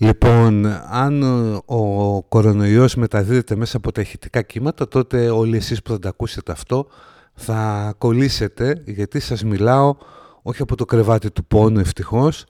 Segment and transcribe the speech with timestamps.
[0.00, 1.22] Λοιπόν, αν
[1.64, 6.52] ο κορονοϊός μεταδίδεται μέσα από τα ηχητικά κύματα, τότε όλοι εσείς που θα τα ακούσετε
[6.52, 6.86] αυτό
[7.34, 9.96] θα κολλήσετε, γιατί σας μιλάω
[10.42, 12.46] όχι από το κρεβάτι του πόνου ευτυχώς,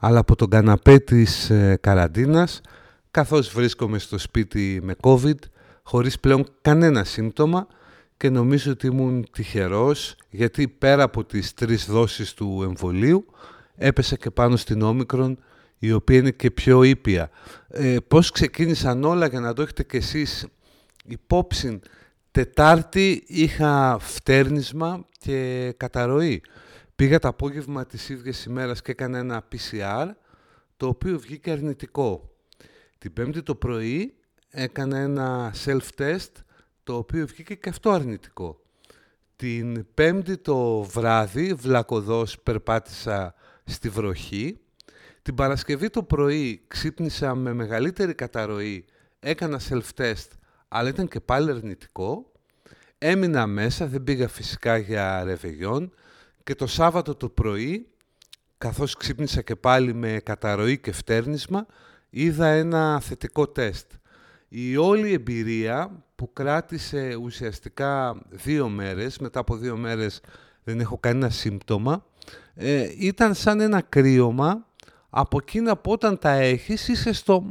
[0.00, 2.60] αλλά από τον καναπέ της ε, καραντίνας,
[3.10, 5.38] καθώς βρίσκομαι στο σπίτι με COVID,
[5.82, 7.66] χωρίς πλέον κανένα σύμπτωμα
[8.16, 13.26] και νομίζω ότι ήμουν τυχερός, γιατί πέρα από τις τρεις δόσεις του εμβολίου,
[13.76, 15.38] έπεσα και πάνω στην όμικρον,
[15.86, 17.30] η οποία είναι και πιο ήπια.
[17.68, 20.46] Ε, πώς ξεκίνησαν όλα για να το έχετε κι εσείς
[21.04, 21.80] υπόψη.
[22.30, 26.42] Τετάρτη είχα φτέρνισμα και καταρροή.
[26.96, 30.08] Πήγα το απόγευμα της ίδιας ημέρας και έκανα ένα PCR,
[30.76, 32.30] το οποίο βγήκε αρνητικό.
[32.98, 34.14] Την πέμπτη το πρωί
[34.50, 36.30] έκανα ένα self-test,
[36.82, 38.60] το οποίο βγήκε και αυτό αρνητικό.
[39.36, 44.58] Την πέμπτη το βράδυ, βλακοδός, περπάτησα στη βροχή.
[45.24, 48.84] Την Παρασκευή το πρωί ξύπνησα με μεγαλύτερη καταρροή,
[49.20, 50.28] έκανα self-test,
[50.68, 52.32] αλλά ήταν και πάλι αρνητικό.
[52.98, 55.92] Έμεινα μέσα, δεν πήγα φυσικά για ρεβεγιόν
[56.44, 57.88] και το Σάββατο το πρωί,
[58.58, 61.66] καθώς ξύπνησα και πάλι με καταρροή και φτέρνισμα,
[62.10, 63.92] είδα ένα θετικό τεστ.
[64.48, 70.20] Η όλη εμπειρία που κράτησε ουσιαστικά δύο μέρες, μετά από δύο μέρες
[70.64, 72.06] δεν έχω κανένα σύμπτωμα,
[72.54, 74.66] ε, ήταν σαν ένα κρύωμα
[75.16, 77.44] από εκείνα που όταν τα έχεις είσαι στο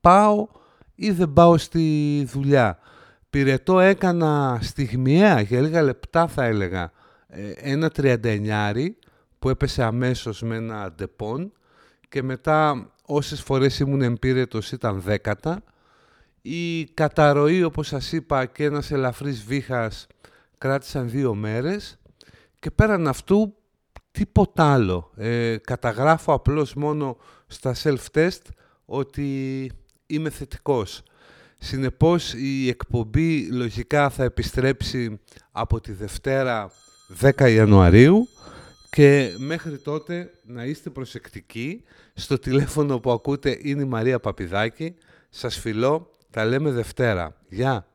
[0.00, 0.48] πάω
[0.94, 2.78] ή δεν πάω στη δουλειά.
[3.30, 6.92] Πυρετό έκανα στιγμιαία, για λίγα λεπτά θα έλεγα,
[7.26, 8.96] ε, ένα τριανταεννιάρι
[9.38, 11.52] που έπεσε αμέσως με ένα ντεπόν
[12.08, 15.62] και μετά όσες φορές ήμουν εμπύρετος ήταν δέκατα.
[16.42, 20.06] Η καταρροή όπως σας είπα και ένας ελαφρύς βήχας
[20.58, 21.98] κράτησαν δύο μέρες
[22.58, 23.54] και πέραν αυτού
[24.12, 25.10] τίποτα άλλο.
[25.16, 28.40] Ε, καταγράφω απλώς μόνο στα self-test
[28.84, 29.70] ότι
[30.06, 31.02] είμαι θετικός.
[31.58, 35.20] Συνεπώς η εκπομπή λογικά θα επιστρέψει
[35.52, 36.70] από τη Δευτέρα
[37.20, 38.28] 10 Ιανουαρίου
[38.90, 41.82] και μέχρι τότε να είστε προσεκτικοί.
[42.14, 44.94] Στο τηλέφωνο που ακούτε είναι η Μαρία Παπιδάκη.
[45.30, 47.36] Σας φιλώ, τα λέμε Δευτέρα.
[47.48, 47.91] Γεια!